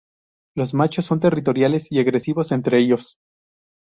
[0.55, 3.19] Los machos son territoriales y agresivos entre ellos.